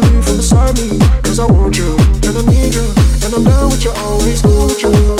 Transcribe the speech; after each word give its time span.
believe 0.00 0.28
inside 0.28 0.74
me, 0.76 0.98
cause 1.22 1.38
I 1.38 1.46
want 1.46 1.76
you, 1.76 1.96
and 2.26 2.36
I 2.36 2.42
need 2.46 2.74
you, 2.74 2.86
and 3.24 3.34
I'm 3.34 3.44
down 3.44 3.70
with 3.70 3.84
you 3.84 3.90
always, 3.96 4.42
cool 4.42 4.66
with 4.66 4.82
you. 4.82 5.17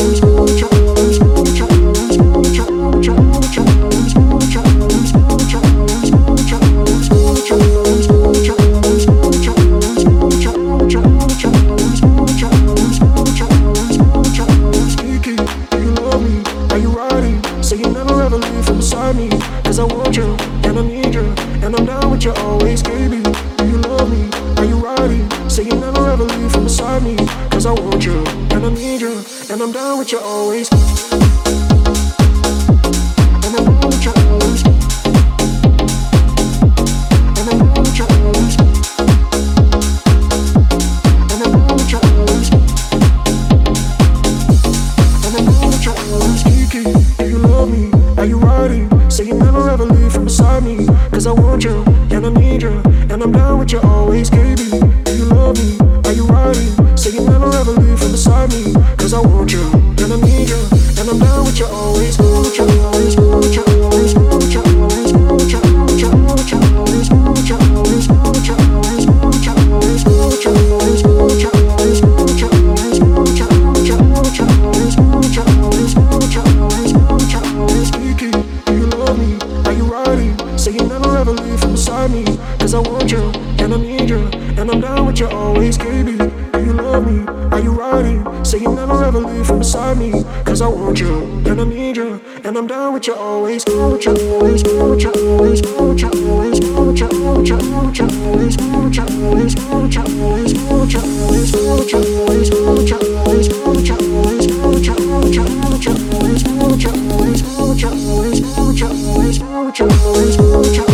mucho, 109.69 109.87
mucho, 109.87 110.43
mucho, 110.43 110.87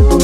mucho. 0.00 0.15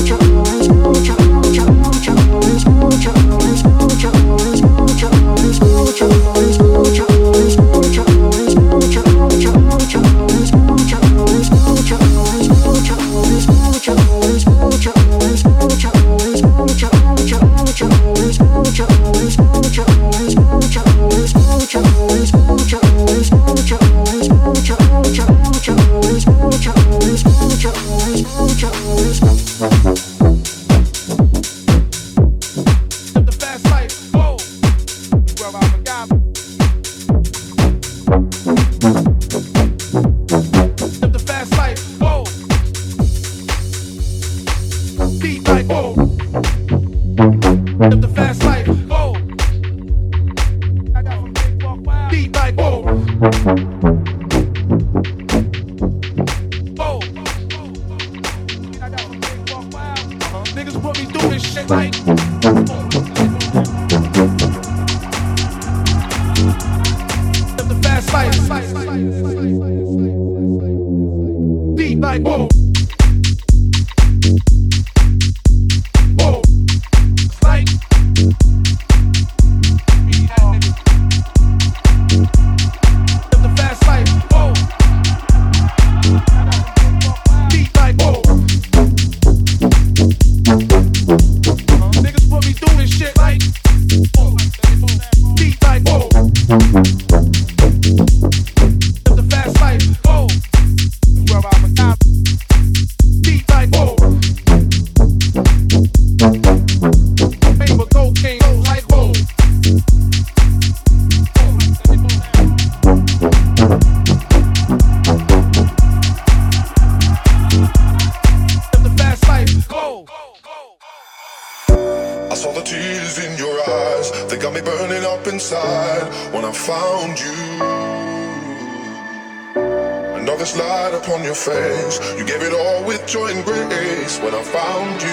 face. 131.44 131.98
You 132.16 132.24
gave 132.24 132.42
it 132.42 132.52
all 132.52 132.84
with 132.84 133.04
joy 133.06 133.26
and 133.26 133.44
grace 133.44 134.20
when 134.20 134.32
I 134.32 134.42
found 134.42 135.02
you. 135.02 135.08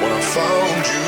When 0.00 0.12
I 0.12 0.20
found 0.22 0.86
you 0.86 1.06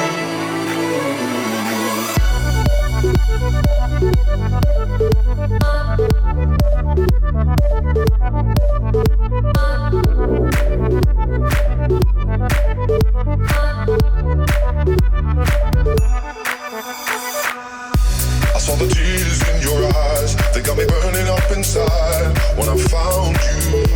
the 18.78 18.86
tears 18.86 19.42
in 19.48 19.62
your 19.62 19.84
eyes, 19.92 20.36
they 20.54 20.62
got 20.62 20.76
me 20.76 20.86
burning 20.86 21.28
up 21.28 21.50
inside. 21.50 22.38
When 22.56 22.68
I 22.68 22.76
found 22.76 23.36
you. 23.36 23.87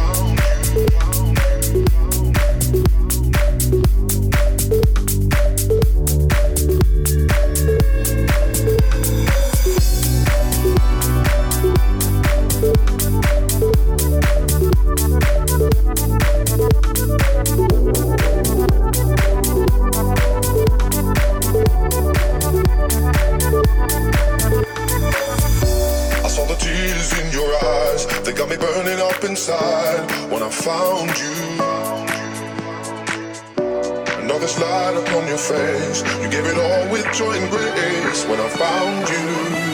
face. 35.48 36.02
You 36.22 36.28
gave 36.31 36.46
it 36.46 36.57
all 36.57 36.92
with 36.92 37.05
joy 37.12 37.33
and 37.33 37.50
grace 37.50 38.24
when 38.26 38.40
I 38.40 38.48
found 38.48 39.09
you. 39.09 39.72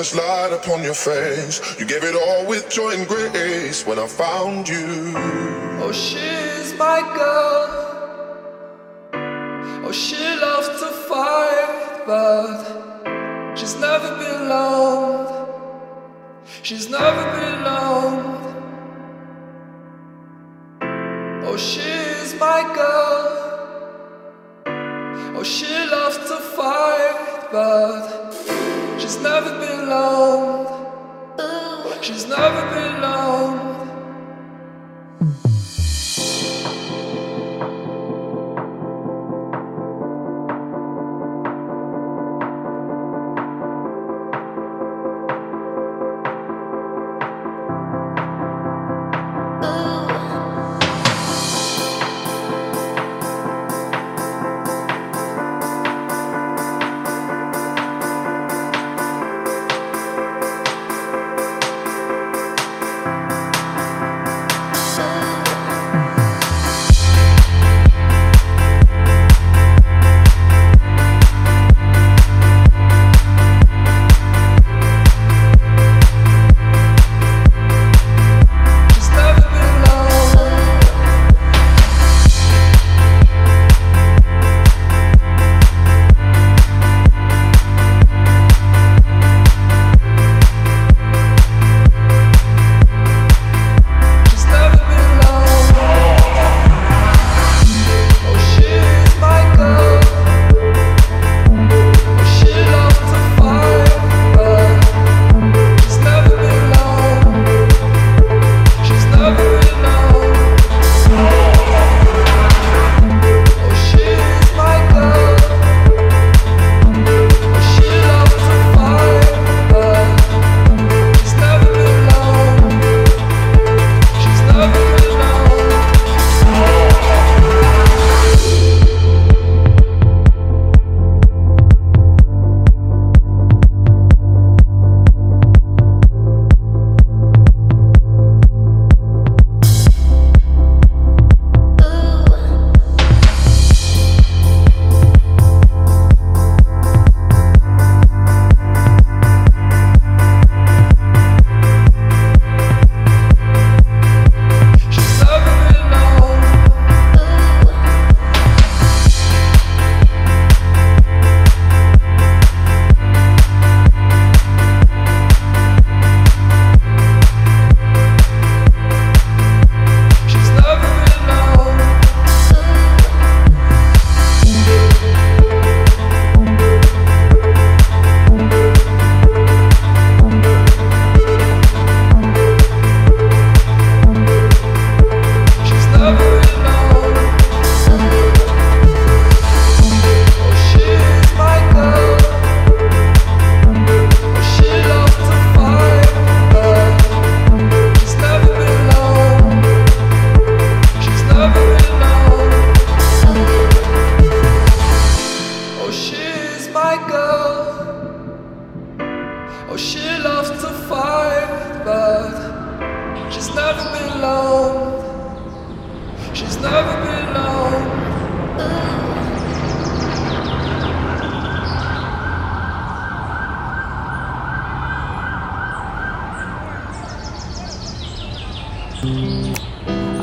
lavish 0.00 0.14
light 0.14 0.52
upon 0.52 0.82
your 0.82 0.94
face. 0.94 1.60
You 1.78 1.84
gave 1.84 2.04
it 2.04 2.14
all 2.14 2.46
with 2.46 2.70
joy 2.70 2.92
and 2.92 3.06
grace 3.06 3.84
when 3.86 3.98
I 3.98 4.06
found 4.06 4.66
you. 4.68 5.12
Oh, 5.82 5.92
she's 5.92 6.74
my 6.78 7.00
girl. 7.14 7.79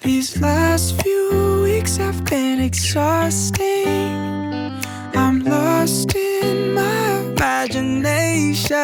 These 0.01 0.41
last 0.41 0.99
few 1.01 1.61
weeks 1.63 1.97
have 1.97 2.23
been 2.25 2.59
exhausting. 2.59 4.73
I'm 5.15 5.43
lost 5.43 6.15
in 6.15 6.73
my 6.73 7.19
imagination. 7.19 8.77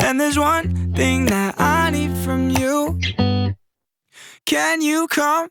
And 0.00 0.20
there's 0.20 0.38
one 0.38 0.92
thing 0.94 1.26
that 1.26 1.60
I 1.60 1.90
need 1.90 2.16
from 2.18 2.50
you. 2.50 2.98
Can 4.44 4.80
you 4.80 5.08
come 5.08 5.48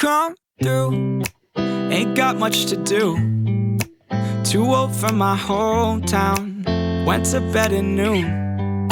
come 0.00 0.34
through? 0.62 1.22
Ain't 1.56 2.16
got 2.16 2.38
much 2.38 2.64
to 2.66 2.76
do. 2.76 3.16
Too 4.44 4.64
old 4.64 4.96
for 4.96 5.12
my 5.12 5.36
hometown. 5.36 6.64
Went 7.04 7.26
to 7.26 7.40
bed 7.52 7.72
at 7.74 7.84
noon. 7.84 8.88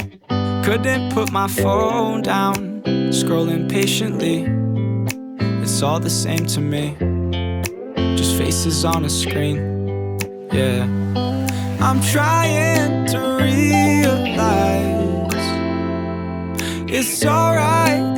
Couldn't 0.65 1.13
put 1.15 1.33
my 1.33 1.49
phone 1.49 2.21
down. 2.21 2.83
Scrolling 3.11 3.71
patiently. 3.71 4.45
It's 5.63 5.83
all 5.83 5.99
the 5.99 6.11
same 6.11 6.45
to 6.55 6.61
me. 6.61 6.95
Just 8.17 8.37
faces 8.37 8.85
on 8.85 9.07
a 9.07 9.11
screen. 9.11 9.57
Yeah. 10.53 10.85
I'm 11.81 12.03
trying 12.03 13.07
to 13.07 13.19
realize 13.41 14.27
it's 16.91 17.25
alright 17.25 18.18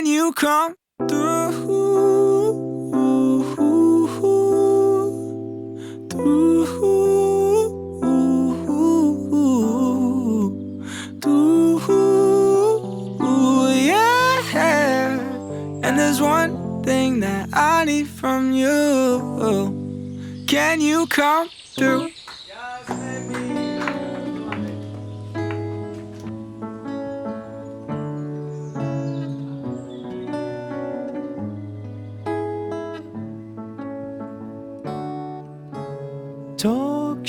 Can 0.00 0.06
you 0.06 0.32
come 0.32 0.76
through? 1.10 1.50
Yeah. 14.48 15.18
And 15.82 15.98
there's 15.98 16.22
one 16.22 16.82
thing 16.82 17.20
that 17.20 17.50
I 17.52 17.84
need 17.84 18.08
from 18.08 18.54
you. 18.54 20.46
Can 20.48 20.80
you 20.80 21.06
come 21.08 21.50
through? 21.76 22.09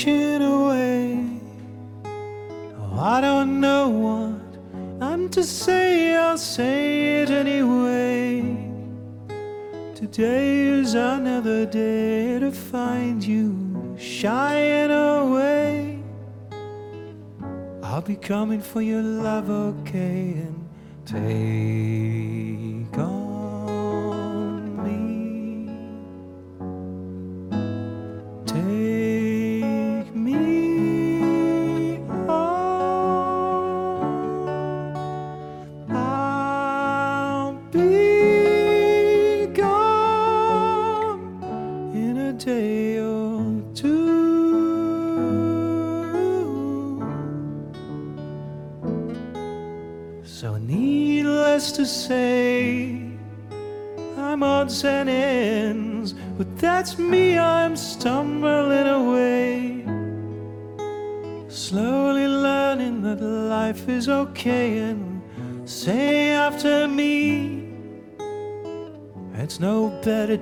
Talking 0.02 0.42
away. 0.42 1.24
Oh, 2.04 2.98
I 2.98 3.20
don't 3.20 3.60
know 3.60 3.88
what 3.88 5.02
I'm 5.02 5.28
to 5.30 5.44
say, 5.44 6.16
I'll 6.16 6.38
say 6.38 7.22
it 7.22 7.30
anyway. 7.30 8.42
Today 9.94 10.66
is 10.80 10.94
another 10.94 11.66
day 11.66 12.40
to 12.40 12.50
find 12.50 13.22
you 13.22 13.96
shying 13.98 14.90
away. 14.90 16.00
I'll 17.82 18.02
be 18.02 18.16
coming 18.16 18.60
for 18.60 18.82
your 18.82 19.02
love, 19.02 19.50
okay, 19.50 20.34
and 20.44 20.68
take 21.04 22.98
on 22.98 23.31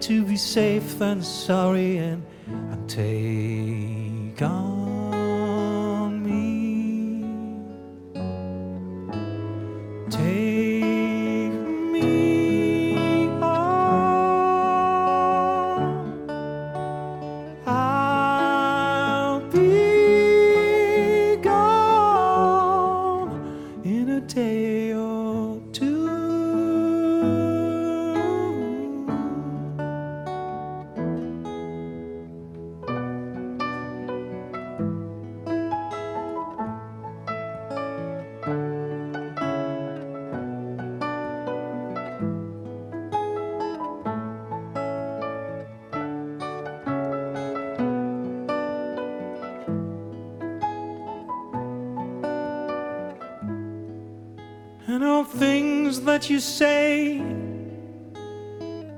to 0.02 0.24
be 0.24 0.36
safe 0.36 0.98
than 0.98 1.22
sorry, 1.22 1.98
and, 1.98 2.22
and 2.46 2.88
take 2.88 3.49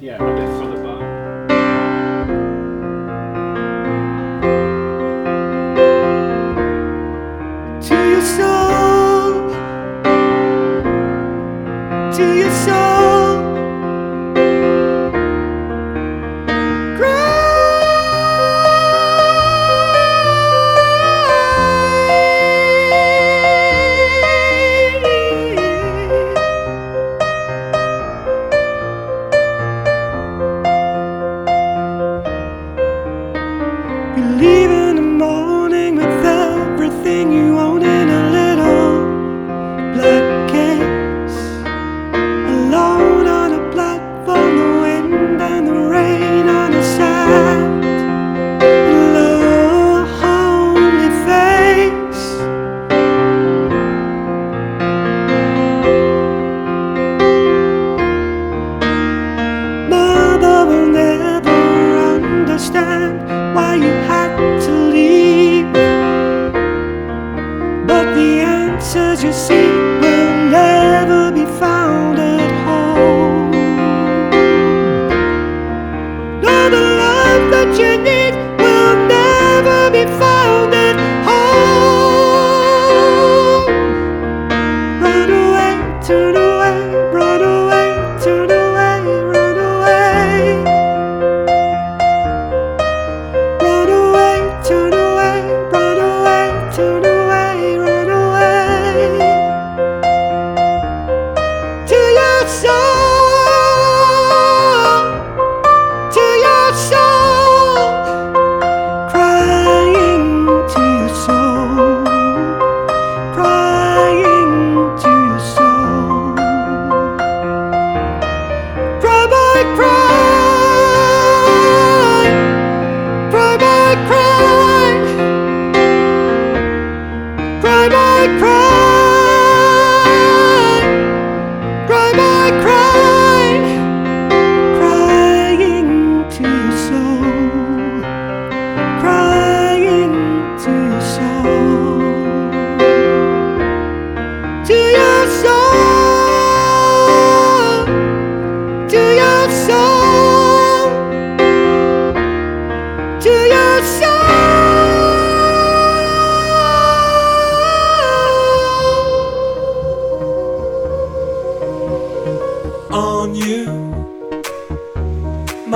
Yeah. 0.00 0.47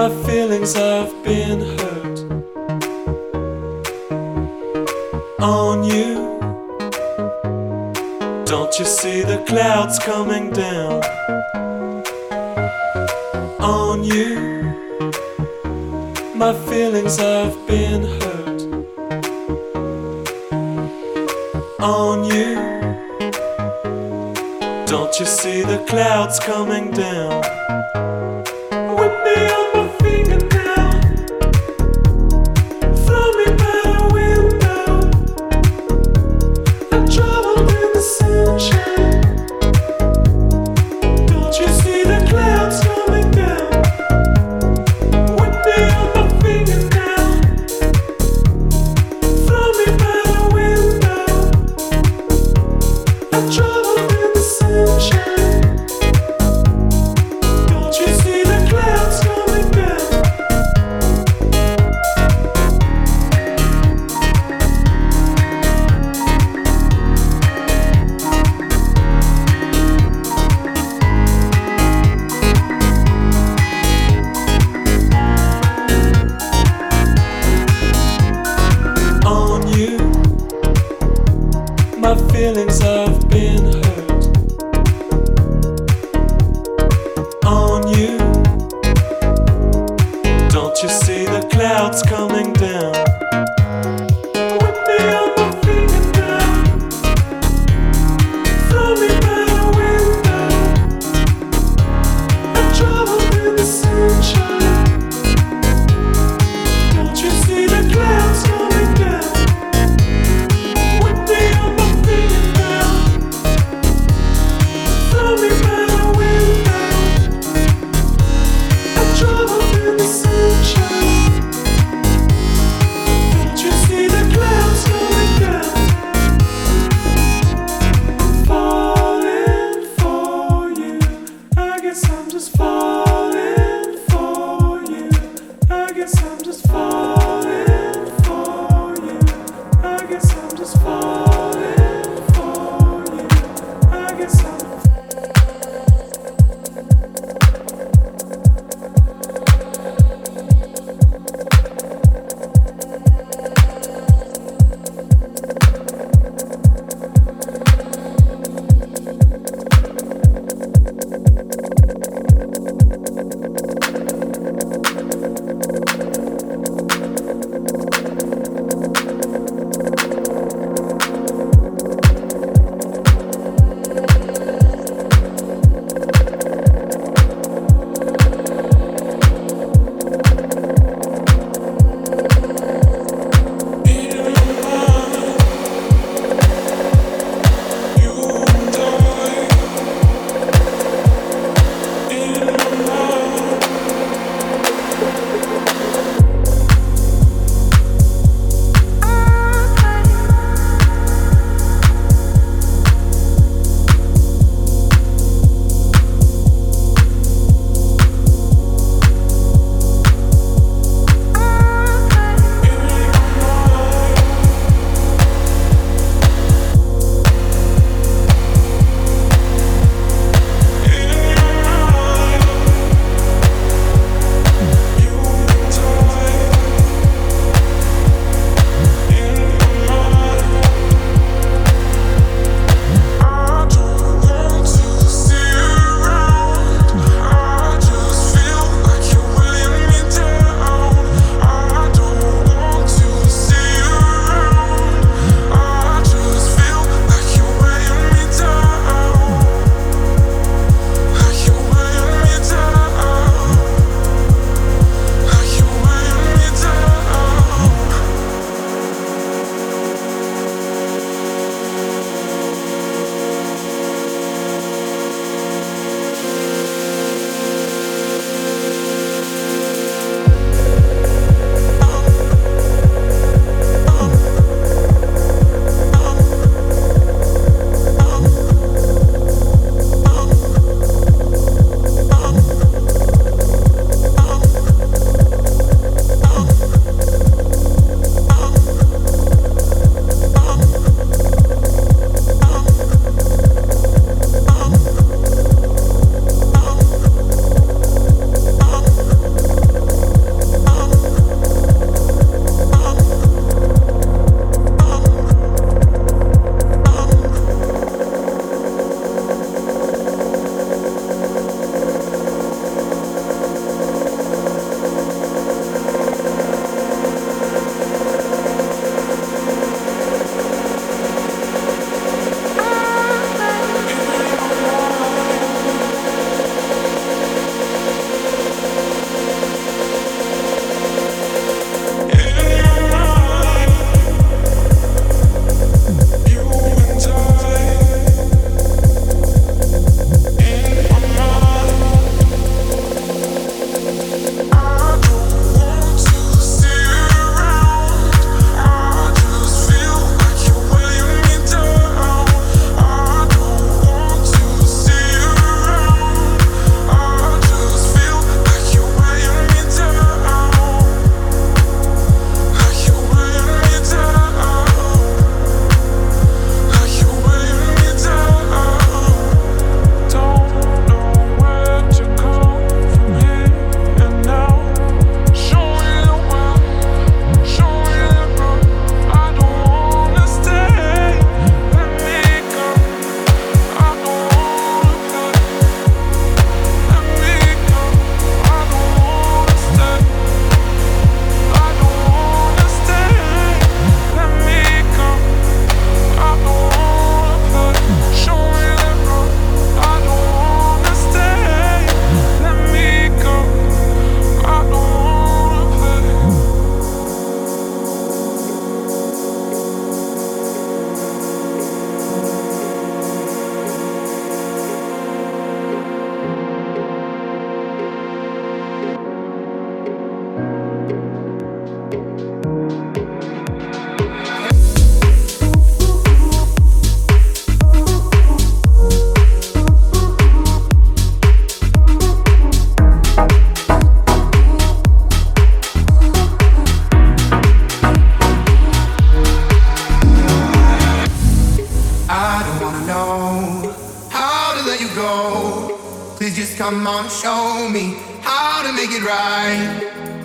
my 0.03 0.09
feelings 0.25 0.75
have 0.75 1.13
been 1.23 1.61
hurt 1.79 2.19
on 5.41 5.85
you. 5.85 6.41
Don't 8.45 8.77
you 8.81 8.85
see 8.85 9.23
the 9.23 9.45
clouds 9.47 10.01
coming 10.01 10.51
down 10.51 11.05
on 13.61 14.03
you? 14.03 14.75
My 16.35 16.53
feelings 16.69 17.17
have 17.19 17.55
been 17.69 18.03
hurt 18.23 18.61
on 21.81 22.25
you. 22.25 22.57
Don't 24.87 25.15
you 25.21 25.27
see 25.27 25.63
the 25.63 25.85
clouds 25.87 26.41
coming 26.41 26.91
down? 26.91 27.52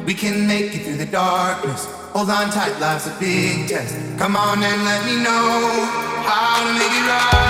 We 0.05 0.13
can 0.13 0.47
make 0.47 0.73
it 0.73 0.83
through 0.85 0.97
the 0.97 1.05
darkness. 1.05 1.85
Hold 2.13 2.29
on 2.29 2.49
tight, 2.49 2.79
life's 2.79 3.07
a 3.07 3.15
big 3.19 3.67
test. 3.67 3.93
Come 4.17 4.35
on 4.35 4.63
and 4.63 4.83
let 4.85 5.05
me 5.05 5.17
know 5.21 5.85
how 6.23 6.63
to 6.65 6.73
make 6.73 6.91
it 6.91 7.05
right. 7.07 7.47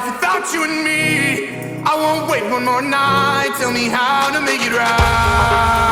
life 0.00 0.14
without 0.14 0.52
you 0.52 0.64
and 0.64 0.84
me. 0.84 1.48
I 1.84 1.94
won't 1.94 2.30
wait 2.30 2.44
one 2.50 2.64
more 2.64 2.82
night. 2.82 3.54
Tell 3.58 3.72
me 3.72 3.88
how 3.88 4.30
to 4.30 4.40
make 4.40 4.60
it 4.62 4.72
right. 4.72 5.90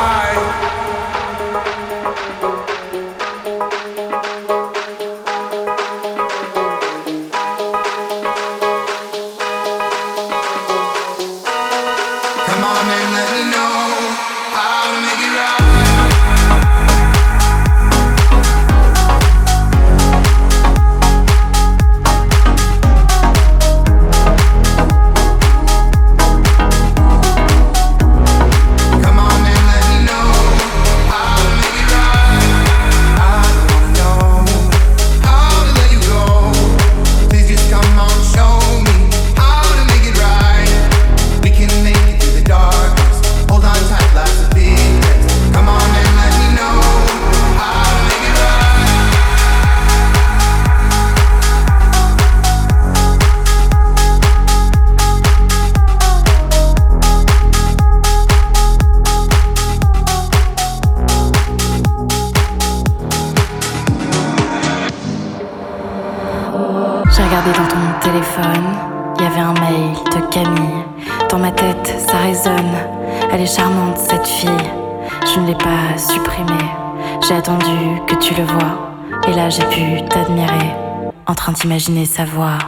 d'imaginer 81.60 82.06
sa 82.06 82.24
voix. 82.24 82.58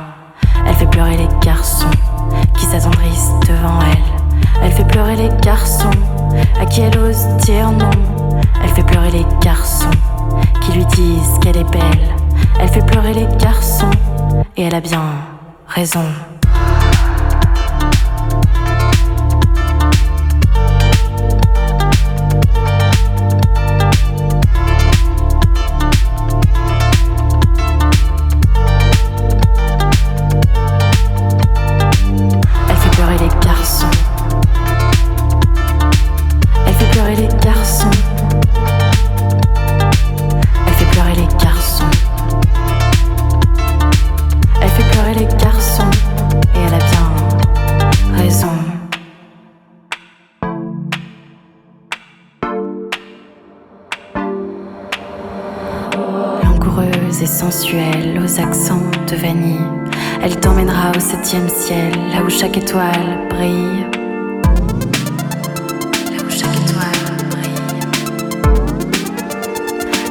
Elle 0.66 0.74
fait 0.74 0.91
pleurer 0.91 1.16
les 1.16 1.28
garçons 1.41 1.91
qui 2.59 2.66
s'attendrissent 2.66 3.30
devant 3.47 3.80
elle. 3.82 4.43
Elle 4.62 4.72
fait 4.72 4.86
pleurer 4.86 5.16
les 5.16 5.28
garçons 5.43 5.91
à 6.61 6.66
qui 6.66 6.80
elle 6.80 6.99
ose 6.99 7.26
dire 7.45 7.70
non. 7.70 7.91
Elle 8.62 8.70
fait 8.70 8.82
pleurer 8.82 9.11
les 9.11 9.26
garçons 9.41 9.91
qui 10.62 10.72
lui 10.72 10.84
disent 10.86 11.38
qu'elle 11.41 11.59
est 11.59 11.70
belle. 11.70 12.09
Elle 12.61 12.68
fait 12.68 12.84
pleurer 12.84 13.14
les 13.14 13.26
garçons 13.38 13.91
et 14.57 14.62
elle 14.62 14.74
a 14.74 14.80
bien 14.80 15.03
raison. 15.68 16.05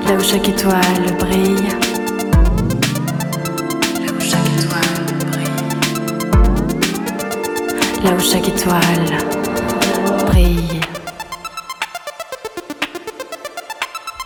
là 0.10 0.16
où 0.16 0.24
chaque 0.24 0.50
étoile 0.50 1.18
brille. 1.20 1.70
Là 4.00 4.12
où 4.12 4.20
chaque 4.20 4.48
étoile 4.58 5.06
brille. 5.32 5.64
Là 8.04 8.12
où 8.16 8.20
chaque 8.20 8.48
étoile 8.48 9.18
brille. 10.26 10.82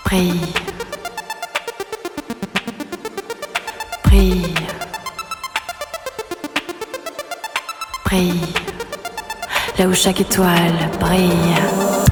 Brille. 0.06 0.54
Brille. 4.06 4.54
Brille. 8.06 8.54
Là 9.78 9.88
où 9.88 9.94
chaque 9.94 10.22
étoile 10.22 10.90
brille. 11.02 12.03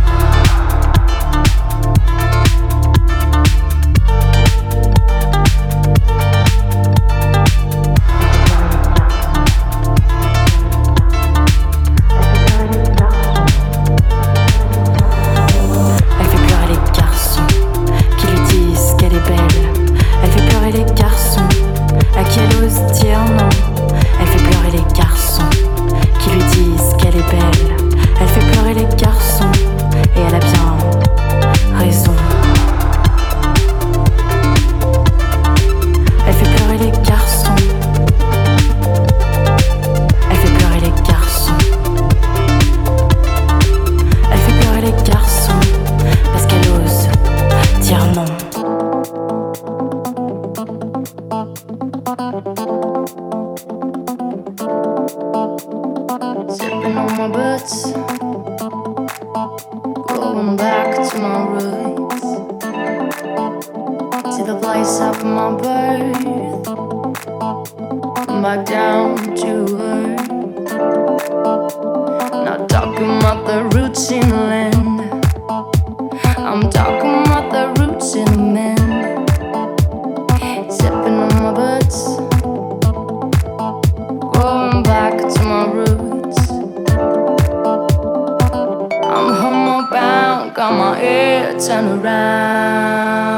Turned 91.67 92.03
around. 92.03 93.37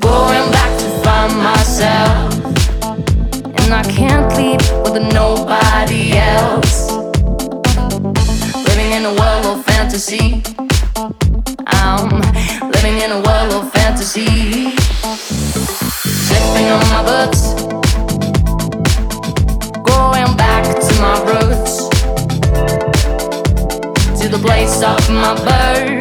Going 0.00 0.50
back 0.50 0.78
to 0.80 0.88
find 1.04 1.36
myself. 1.36 2.34
And 3.60 3.74
I 3.74 3.82
can't 3.82 4.34
leave 4.38 4.62
with 4.84 5.02
nobody 5.12 6.16
else. 6.16 6.90
Living 8.68 8.92
in 8.92 9.04
a 9.04 9.12
world 9.20 9.46
of 9.46 9.64
fantasy. 9.66 10.42
I'm 11.66 12.22
living 12.70 12.96
in 13.04 13.10
a 13.12 13.20
world 13.20 13.52
of 13.52 13.70
fantasy. 13.72 14.70
Slipping 16.28 16.68
on 16.74 16.80
my 16.94 17.02
boots. 17.08 17.42
Going 19.92 20.34
back 20.36 20.64
to 20.86 20.92
my 21.04 21.16
roots. 21.28 21.74
To 24.20 24.28
the 24.28 24.38
place 24.38 24.82
of 24.82 25.10
my 25.10 25.34
birth. 25.44 25.93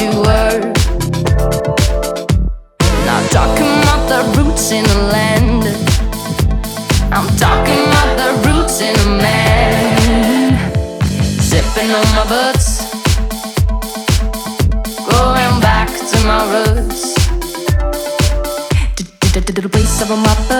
To 0.00 0.08
earth. 0.28 0.64
Not 3.08 3.22
talking 3.30 3.72
about 3.82 4.02
the 4.12 4.20
roots 4.36 4.72
in 4.72 4.84
the 4.84 5.00
land. 5.12 5.62
I'm 7.16 7.28
talking 7.36 7.82
about 7.90 8.10
the 8.20 8.30
roots 8.46 8.80
in 8.80 8.94
a 9.06 9.08
man. 9.24 10.52
Sipping 11.48 11.90
on 11.98 12.06
my 12.16 12.24
butts. 12.32 12.68
Going 15.10 15.54
back 15.60 15.88
to 16.10 16.16
my 16.30 16.40
roots. 16.52 17.14
The 19.34 19.68
place 19.68 20.00
of 20.02 20.10
my. 20.10 20.59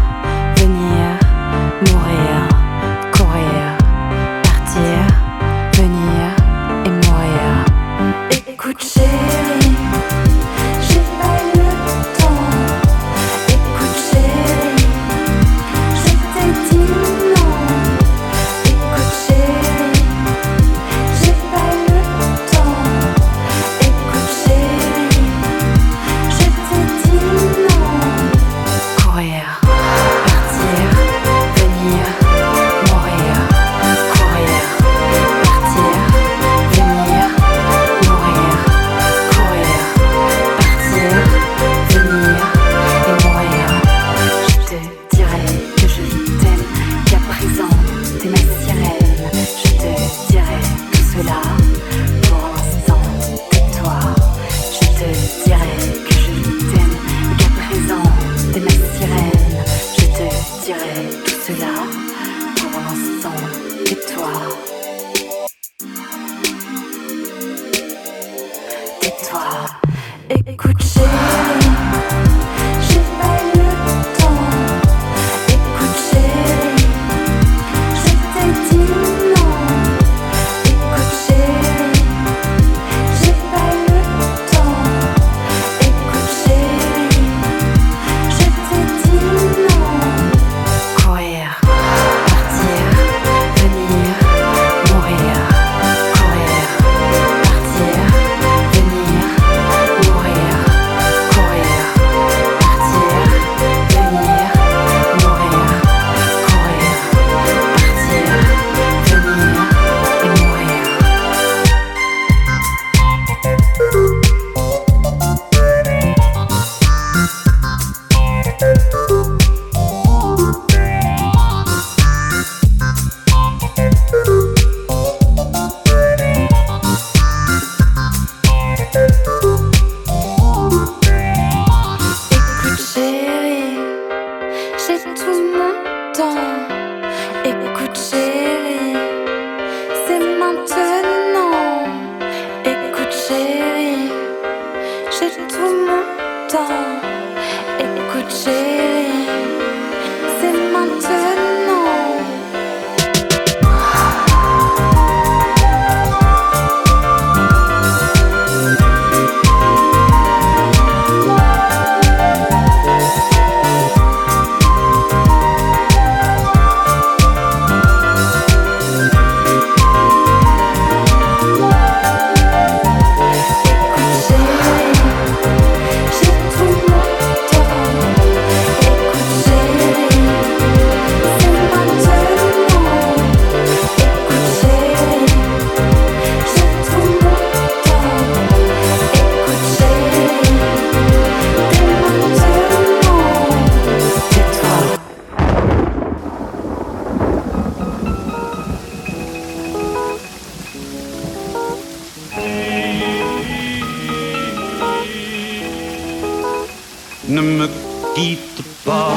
ne 207.31 207.41
me 207.41 207.67
quitte 208.15 208.61
pas, 208.85 209.13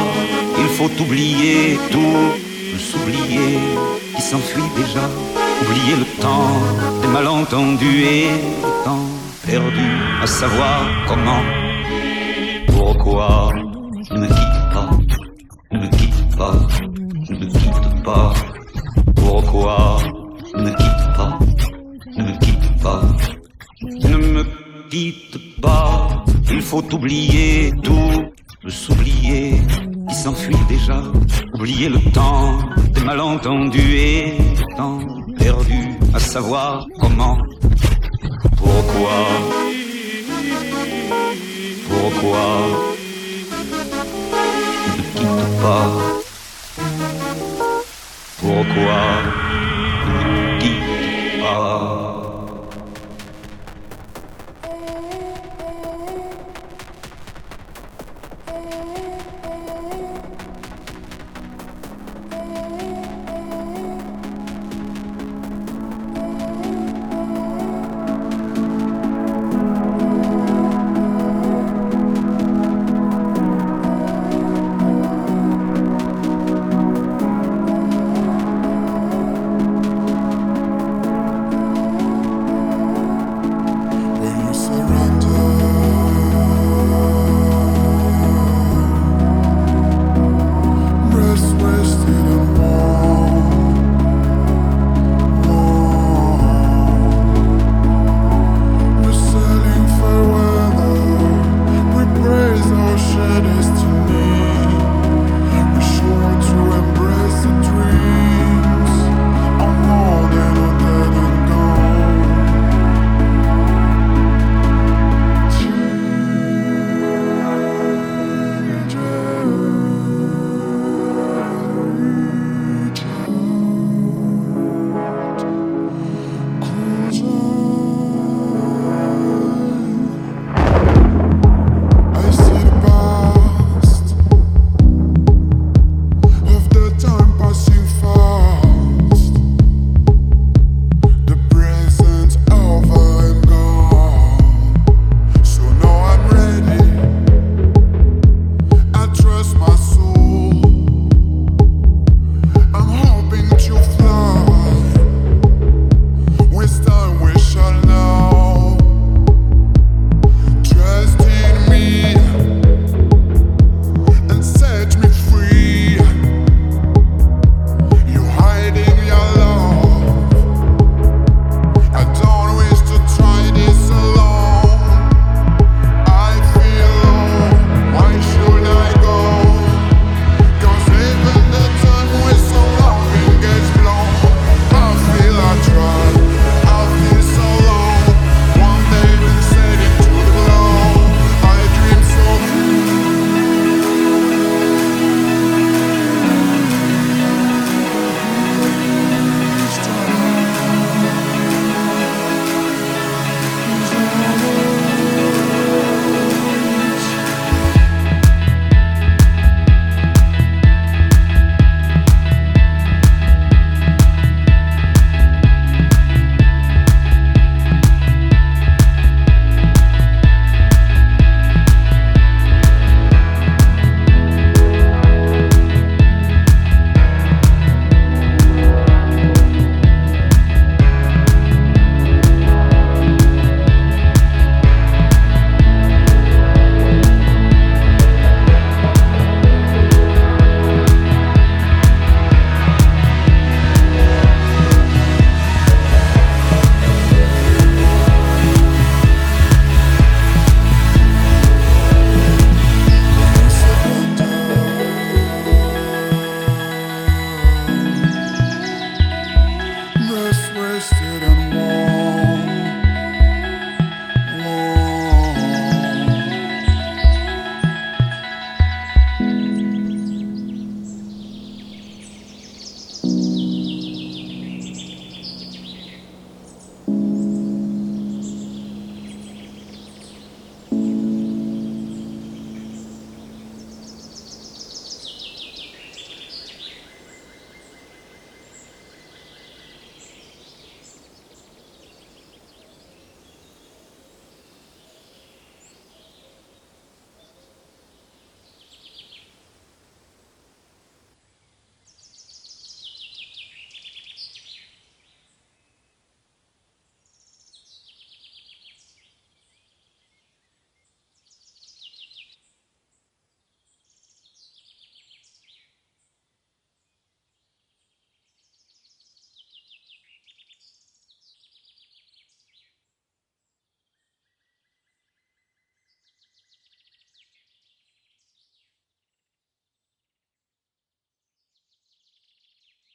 il 0.59 0.69
faut 0.77 0.91
oublier 1.03 1.79
tout, 1.91 2.79
s'oublier 2.79 3.59
qui 4.15 4.23
s'enfuit 4.23 4.71
déjà, 4.77 5.09
oublier 5.63 5.97
le 5.97 6.23
temps 6.23 6.51
des 7.03 7.09
malentendus 7.09 8.05
et 8.05 8.29
le 8.63 8.85
temps 8.85 9.09
perdu 9.45 9.91
à 10.23 10.27
savoir 10.27 10.81
comment, 11.09 11.43
pourquoi. 12.69 13.74